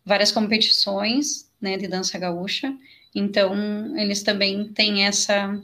[0.04, 2.74] várias competições, né, de dança gaúcha.
[3.14, 3.54] Então,
[3.98, 5.60] eles também têm essa,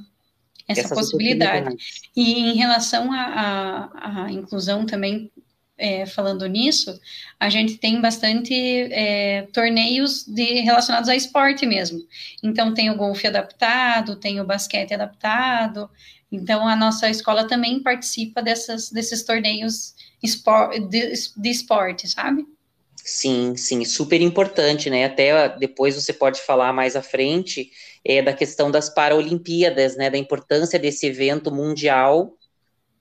[0.68, 1.76] essa Essas possibilidade.
[2.14, 5.30] E em relação à inclusão também,
[5.78, 7.00] é, falando nisso,
[7.38, 8.52] a gente tem bastante
[8.92, 12.00] é, torneios de, relacionados a esporte mesmo.
[12.42, 15.88] Então, tem o golfe adaptado, tem o basquete adaptado.
[16.30, 22.44] Então, a nossa escola também participa dessas, desses torneios espor, de, de esporte, sabe?
[23.04, 25.06] Sim, sim, super importante, né?
[25.06, 27.70] Até depois você pode falar mais à frente
[28.04, 30.10] é, da questão das Paralimpíadas, né?
[30.10, 32.37] Da importância desse evento mundial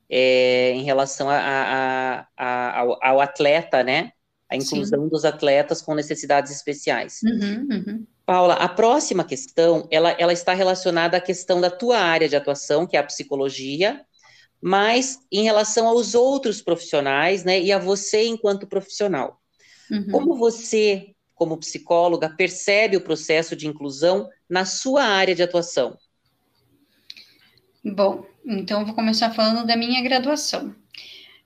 [0.10, 4.12] é, em relação a, a- a- ao, ao atleta, né?
[4.50, 7.20] A inclusão dos atletas com necessidades especiais.
[7.24, 8.08] Uhum, uhum.
[8.26, 12.86] Paula, a próxima questão, ela, ela está relacionada à questão da tua área de atuação,
[12.88, 14.06] que é a psicologia,
[14.62, 17.60] mas em relação aos outros profissionais, né?
[17.60, 19.41] E a você enquanto profissional.
[19.91, 20.12] Uhum.
[20.12, 25.98] Como você, como psicóloga, percebe o processo de inclusão na sua área de atuação?
[27.84, 30.76] Bom, então vou começar falando da minha graduação.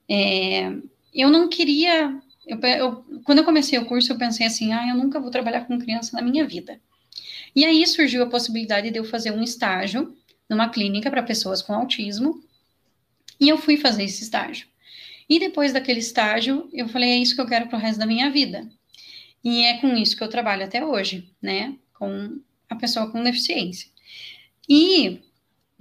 [0.08, 0.70] É,
[1.14, 2.20] eu não queria.
[2.46, 5.62] eu- eu- quando eu comecei o curso, eu pensei assim: ah, eu nunca vou trabalhar
[5.66, 6.80] com criança na minha vida.
[7.54, 10.16] E aí surgiu a possibilidade de eu fazer um estágio
[10.48, 12.42] numa clínica para pessoas com autismo,
[13.40, 14.66] e eu fui fazer esse estágio.
[15.28, 18.06] E depois daquele estágio, eu falei: é isso que eu quero para o resto da
[18.06, 18.68] minha vida.
[19.44, 21.76] E é com isso que eu trabalho até hoje, né?
[21.94, 23.88] Com a pessoa com deficiência.
[24.68, 25.20] E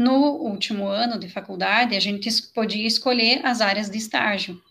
[0.02, 4.62] no último ano de faculdade, a gente podia escolher as áreas de estágio.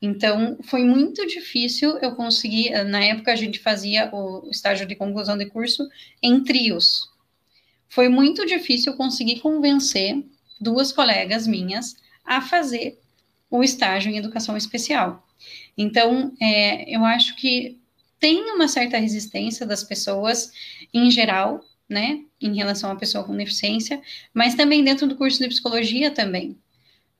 [0.00, 2.70] Então, foi muito difícil eu conseguir.
[2.84, 5.88] Na época, a gente fazia o estágio de conclusão de curso
[6.22, 7.08] em trios.
[7.88, 10.24] Foi muito difícil eu conseguir convencer
[10.60, 12.98] duas colegas minhas a fazer
[13.50, 15.26] o estágio em educação especial.
[15.76, 17.78] Então, é, eu acho que
[18.18, 20.52] tem uma certa resistência das pessoas
[20.94, 24.00] em geral, né, em relação à pessoa com deficiência,
[24.32, 26.56] mas também dentro do curso de psicologia também.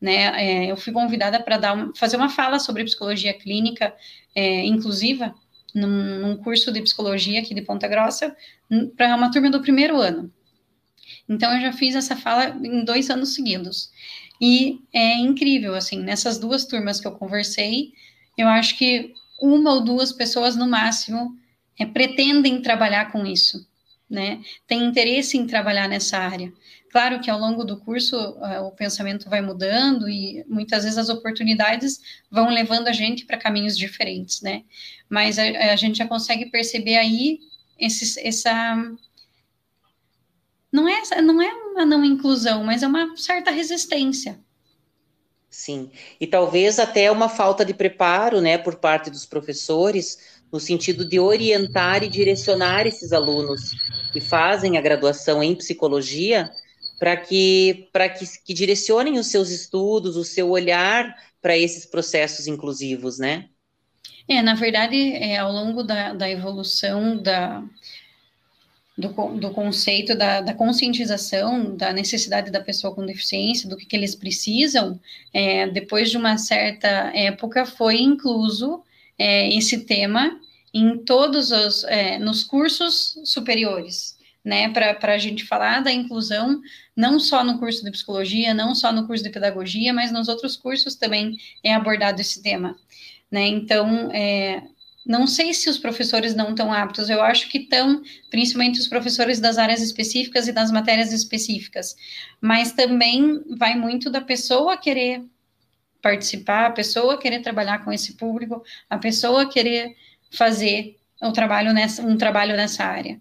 [0.01, 3.95] Né, é, eu fui convidada para dar um, fazer uma fala sobre psicologia clínica
[4.35, 5.33] é, inclusiva
[5.73, 8.37] num, num, curso de psicologia aqui de Ponta Grossa
[8.97, 10.33] para uma turma do primeiro ano.
[11.29, 13.91] Então eu já fiz essa fala em dois anos seguidos
[14.41, 17.93] e é incrível assim nessas duas turmas que eu conversei,
[18.37, 21.37] eu acho que uma ou duas pessoas no máximo
[21.79, 23.67] é, pretendem trabalhar com isso,
[24.13, 24.43] né?
[24.67, 26.53] Tem interesse em trabalhar nessa área.
[26.93, 31.09] Claro que ao longo do curso uh, o pensamento vai mudando e muitas vezes as
[31.09, 31.99] oportunidades
[32.31, 34.63] vão levando a gente para caminhos diferentes, né?
[35.09, 37.39] Mas a, a, gente já consegue perceber aí
[37.79, 38.77] esse, essa
[40.71, 44.39] não é não é uma não inclusão, mas é uma certa resistência.
[45.49, 51.07] Sim, e talvez até uma falta de preparo, né, por parte dos professores, no sentido
[51.07, 53.71] de orientar e direcionar esses alunos
[54.13, 56.51] que fazem a graduação em psicologia
[56.99, 63.19] para que, que, que direcionem os seus estudos, o seu olhar para esses processos inclusivos,
[63.19, 63.49] né?
[64.29, 67.65] É, na verdade, é, ao longo da, da evolução da,
[68.97, 73.97] do, do conceito da, da, conscientização da necessidade da pessoa com deficiência, do que, que
[73.97, 75.01] eles precisam,
[75.35, 78.83] é, depois de uma certa época, foi incluso
[79.19, 80.41] é, esse tema
[80.73, 86.61] em todos os, é, nos cursos superiores, né, para a gente falar da inclusão,
[86.97, 90.57] não só no curso de psicologia, não só no curso de pedagogia, mas nos outros
[90.57, 92.77] cursos também é abordado esse tema,
[93.31, 94.63] né, então, é,
[95.07, 99.41] não sei se os professores não estão aptos, eu acho que estão, principalmente os professores
[99.41, 101.97] das áreas específicas e das matérias específicas,
[102.41, 105.25] mas também vai muito da pessoa querer
[106.01, 109.95] participar, a pessoa querer trabalhar com esse público, a pessoa querer
[110.33, 113.21] fazer um trabalho nessa, um trabalho nessa área.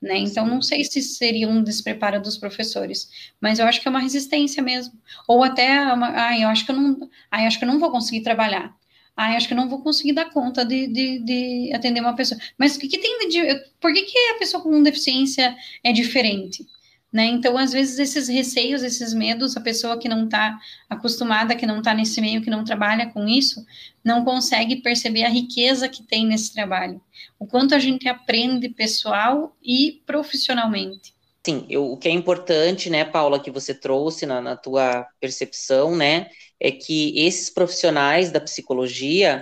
[0.00, 0.18] Né?
[0.18, 3.08] Então, não sei se seria um despreparo dos professores,
[3.40, 4.94] mas eu acho que é uma resistência mesmo.
[5.26, 7.78] Ou até, uma, ah, eu acho que eu não, ah, eu acho que eu não
[7.78, 8.74] vou conseguir trabalhar
[9.16, 12.40] ah, acho que não vou conseguir dar conta de, de, de atender uma pessoa.
[12.58, 13.40] Mas o que, que tem de.
[13.80, 16.66] Por que, que a pessoa com deficiência é diferente?
[17.14, 17.26] Né?
[17.26, 20.58] Então, às vezes, esses receios, esses medos, a pessoa que não está
[20.90, 23.64] acostumada, que não está nesse meio, que não trabalha com isso,
[24.04, 27.00] não consegue perceber a riqueza que tem nesse trabalho.
[27.38, 31.14] O quanto a gente aprende pessoal e profissionalmente.
[31.46, 35.94] Sim, eu, o que é importante, né, Paula, que você trouxe na, na tua percepção,
[35.94, 39.40] né, é que esses profissionais da psicologia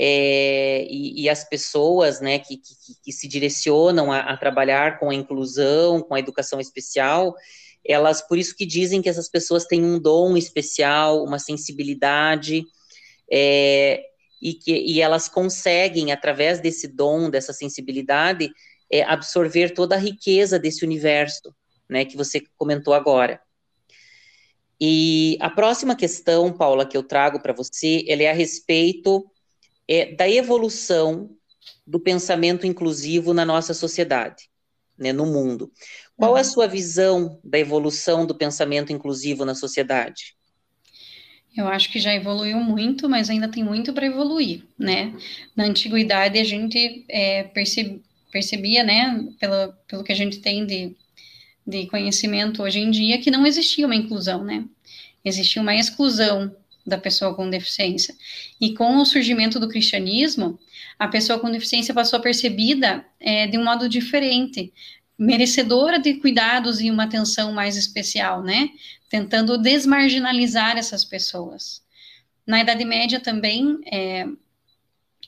[0.00, 5.10] é, e, e, as pessoas né, que, que, que se direcionam a, a, trabalhar com
[5.10, 7.34] a inclusão, com a educação especial,
[7.84, 12.64] elas, por isso que dizem que essas pessoas têm um dom especial, uma sensibilidade,
[13.28, 14.04] é,
[14.40, 18.52] e que e elas conseguem, através desse dom, dessa sensibilidade,
[18.88, 21.52] é, absorver toda a riqueza desse universo,
[21.90, 23.40] né, que você comentou agora.
[24.80, 29.28] E a próxima questão, Paula, que eu trago para você, ela é a respeito
[29.88, 31.30] é, da evolução
[31.86, 34.48] do pensamento inclusivo na nossa sociedade,
[34.96, 35.72] né, no mundo.
[36.16, 36.50] Qual é a uhum.
[36.50, 40.36] sua visão da evolução do pensamento inclusivo na sociedade?
[41.56, 45.12] Eu acho que já evoluiu muito, mas ainda tem muito para evoluir, né?
[45.56, 50.94] Na antiguidade a gente é, percebe, percebia, né, pelo, pelo que a gente tem de
[51.68, 54.64] de conhecimento hoje em dia que não existia uma inclusão, né?
[55.22, 56.50] Existia uma exclusão
[56.88, 58.14] da pessoa com deficiência.
[58.60, 60.58] E com o surgimento do cristianismo,
[60.98, 64.72] a pessoa com deficiência passou a percebida é, de um modo diferente,
[65.18, 68.70] merecedora de cuidados e uma atenção mais especial, né?
[69.08, 71.82] Tentando desmarginalizar essas pessoas.
[72.46, 74.26] Na Idade Média também, é,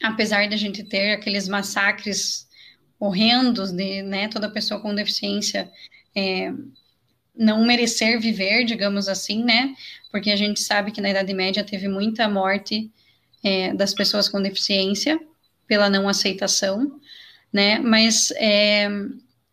[0.03, 2.49] apesar de a gente ter aqueles massacres
[2.99, 5.70] horrendos de né, toda pessoa com deficiência
[6.14, 6.53] é,
[7.40, 9.74] não merecer viver, digamos assim, né?
[10.12, 12.90] Porque a gente sabe que na Idade Média teve muita morte
[13.42, 15.18] é, das pessoas com deficiência
[15.66, 17.00] pela não aceitação,
[17.50, 17.79] né?
[17.79, 18.90] Mas é,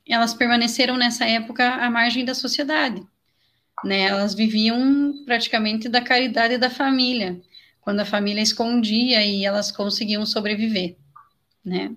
[0.06, 3.02] elas permaneceram nessa época à margem da sociedade,
[3.86, 4.02] né?
[4.02, 7.40] Elas viviam praticamente da caridade da família,
[7.80, 10.98] quando a família escondia e elas conseguiam sobreviver,
[11.64, 11.96] né?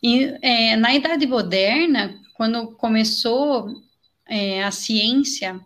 [0.00, 3.84] E é, na Idade Moderna, quando começou
[4.28, 5.60] é, a ciência,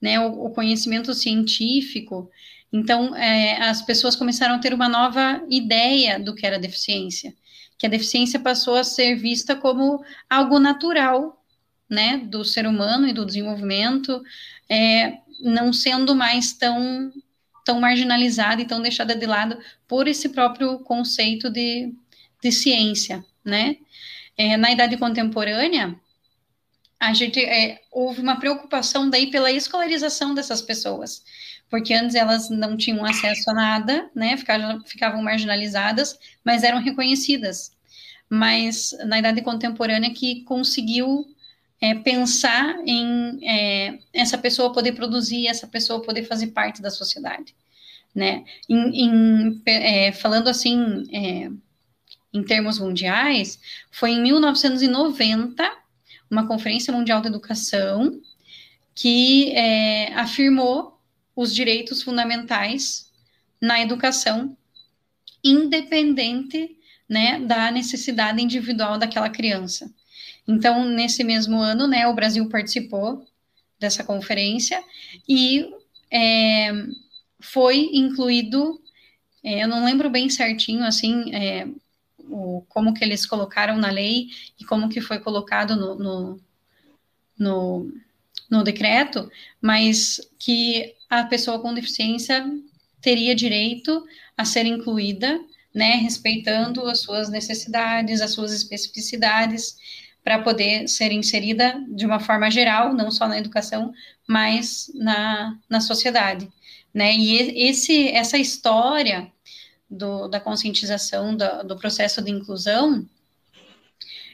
[0.00, 2.30] né, o, o conhecimento científico,
[2.72, 7.34] então é, as pessoas começaram a ter uma nova ideia do que era deficiência,
[7.78, 11.42] que a deficiência passou a ser vista como algo natural,
[11.88, 14.22] né, do ser humano e do desenvolvimento,
[14.68, 17.12] é, não sendo mais tão
[17.64, 21.92] tão marginalizada e tão deixada de lado por esse próprio conceito de,
[22.40, 23.76] de ciência, né?
[24.38, 25.98] É, na idade contemporânea,
[26.98, 31.22] a gente é, houve uma preocupação daí pela escolarização dessas pessoas,
[31.68, 37.72] porque antes elas não tinham acesso a nada, né, ficavam, ficavam marginalizadas, mas eram reconhecidas.
[38.28, 41.26] Mas na idade contemporânea que conseguiu
[41.80, 47.54] é, pensar em é, essa pessoa poder produzir, essa pessoa poder fazer parte da sociedade,
[48.14, 48.44] né?
[48.68, 51.50] Em, em, é, falando assim, é,
[52.32, 55.85] em termos mundiais, foi em 1990
[56.30, 58.20] uma Conferência Mundial da Educação
[58.94, 60.98] que é, afirmou
[61.34, 63.12] os direitos fundamentais
[63.60, 64.56] na educação,
[65.44, 69.92] independente né, da necessidade individual daquela criança.
[70.48, 73.26] Então, nesse mesmo ano, né, o Brasil participou
[73.78, 74.82] dessa conferência
[75.28, 75.68] e
[76.10, 76.72] é,
[77.40, 78.80] foi incluído,
[79.44, 81.68] é, eu não lembro bem certinho, assim, é,
[82.28, 86.40] o, como que eles colocaram na lei e como que foi colocado no, no,
[87.38, 87.92] no,
[88.50, 92.44] no decreto, mas que a pessoa com deficiência
[93.00, 94.04] teria direito
[94.36, 95.40] a ser incluída,
[95.74, 99.76] né, respeitando as suas necessidades, as suas especificidades,
[100.24, 103.92] para poder ser inserida de uma forma geral, não só na educação,
[104.26, 106.48] mas na, na sociedade.
[106.92, 107.14] Né?
[107.14, 109.30] E esse, essa história
[109.88, 113.06] do, da conscientização do, do processo de inclusão,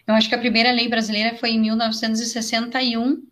[0.07, 3.25] eu acho que a primeira lei brasileira foi em 1961,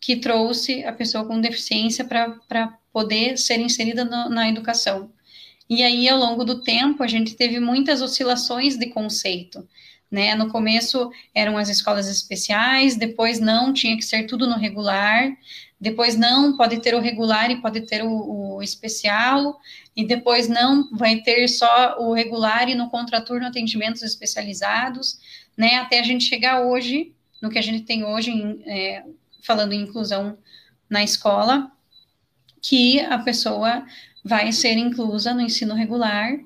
[0.00, 5.12] que trouxe a pessoa com deficiência para poder ser inserida no, na educação.
[5.68, 9.66] E aí, ao longo do tempo, a gente teve muitas oscilações de conceito.
[10.10, 10.34] Né?
[10.34, 15.34] No começo eram as escolas especiais, depois não, tinha que ser tudo no regular,
[15.82, 19.60] depois não, pode ter o regular e pode ter o, o especial,
[19.96, 25.18] e depois não, vai ter só o regular e no contraturno atendimentos especializados,
[25.56, 25.74] né?
[25.78, 27.12] Até a gente chegar hoje,
[27.42, 29.02] no que a gente tem hoje, em, é,
[29.42, 30.38] falando em inclusão
[30.88, 31.72] na escola,
[32.60, 33.84] que a pessoa
[34.24, 36.38] vai ser inclusa no ensino regular,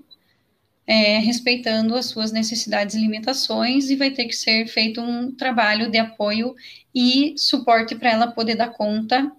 [0.87, 5.91] é, respeitando as suas necessidades e limitações, e vai ter que ser feito um trabalho
[5.91, 6.55] de apoio
[6.95, 9.31] e suporte para ela poder dar conta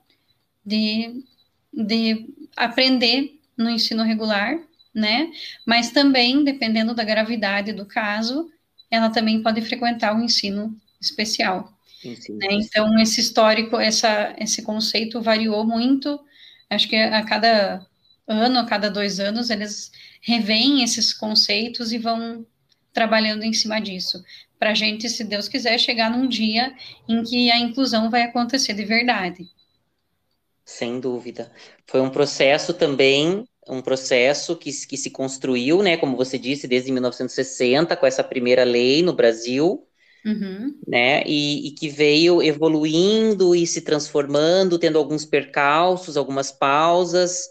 [0.66, 1.24] de,
[1.74, 4.60] de aprender no ensino regular,
[4.93, 5.32] né?
[5.66, 8.52] Mas também, dependendo da gravidade do caso,
[8.91, 11.74] ela também pode frequentar o ensino especial.
[12.04, 12.48] Né?
[12.52, 16.20] Então, esse histórico, essa, esse conceito variou muito.
[16.70, 17.86] Acho que a cada
[18.28, 22.45] ano, a cada dois anos, eles revêem esses conceitos e vão
[22.91, 24.23] trabalhando em cima disso.
[24.59, 26.73] Para a gente, se Deus quiser, chegar num dia
[27.07, 29.47] em que a inclusão vai acontecer de verdade.
[30.65, 31.51] Sem dúvida.
[31.86, 36.91] Foi um processo também, um processo que, que se construiu, né, como você disse, desde
[36.91, 39.88] 1960, com essa primeira lei no Brasil,
[40.25, 40.73] uhum.
[40.88, 47.47] né, e, e, que veio evoluindo e se transformando, tendo alguns percalços, algumas pausas,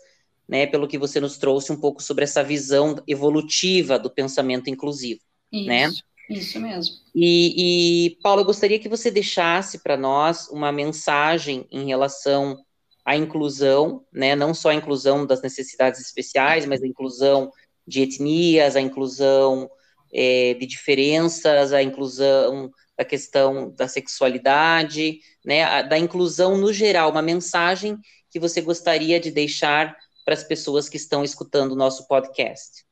[0.48, 5.20] né, pelo que você nos trouxe um pouco sobre essa visão evolutiva do pensamento inclusivo,
[5.52, 5.90] isso, né?
[6.28, 6.96] Isso mesmo.
[7.14, 12.58] E, e Paulo, eu gostaria que você deixasse para nós uma mensagem em relação
[13.04, 17.50] à inclusão, né, não só a inclusão das necessidades especiais, mas a inclusão
[17.86, 19.70] de etnias, a inclusão
[20.12, 27.10] é, de diferenças, a inclusão da questão da sexualidade, né, a, da inclusão no geral,
[27.10, 27.96] uma mensagem
[28.30, 32.84] que você gostaria de deixar para as pessoas que estão escutando o nosso podcast?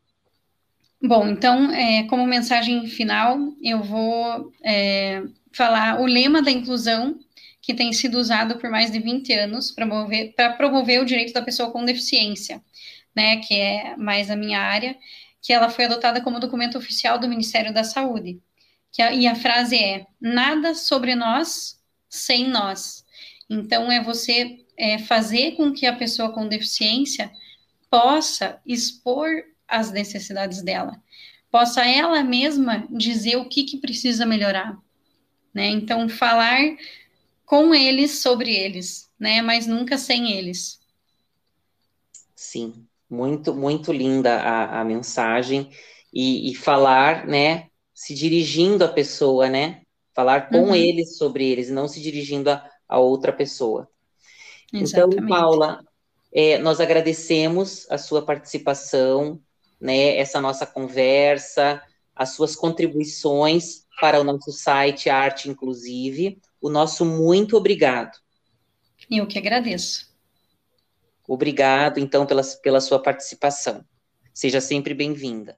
[1.02, 5.22] Bom, então, é, como mensagem final, eu vou é,
[5.52, 7.18] falar o lema da inclusão,
[7.60, 11.42] que tem sido usado por mais de 20 anos para promover, promover o direito da
[11.42, 12.62] pessoa com deficiência,
[13.14, 14.96] né, que é mais a minha área,
[15.42, 18.40] que ela foi adotada como documento oficial do Ministério da Saúde.
[18.98, 23.03] A, e a frase é: nada sobre nós sem nós.
[23.48, 27.30] Então, é você é, fazer com que a pessoa com deficiência
[27.90, 29.28] possa expor
[29.68, 31.00] as necessidades dela,
[31.50, 34.76] possa ela mesma dizer o que, que precisa melhorar,
[35.52, 35.68] né?
[35.68, 36.60] Então, falar
[37.46, 39.40] com eles sobre eles, né?
[39.42, 40.80] Mas nunca sem eles.
[42.34, 45.70] Sim, muito, muito linda a, a mensagem
[46.12, 47.68] e, e falar, né?
[47.92, 49.82] Se dirigindo à pessoa, né?
[50.12, 50.74] Falar com uhum.
[50.74, 53.88] eles sobre eles, não se dirigindo a, a outra pessoa.
[54.68, 55.16] Então, Exatamente.
[55.16, 55.84] Então, Paula,
[56.32, 59.40] é, nós agradecemos a sua participação,
[59.80, 61.82] né, essa nossa conversa,
[62.14, 66.40] as suas contribuições para o nosso site Arte Inclusive.
[66.60, 68.18] O nosso muito obrigado.
[69.10, 70.12] Eu que agradeço.
[71.26, 73.84] Obrigado, então, pela, pela sua participação.
[74.32, 75.56] Seja sempre bem-vinda.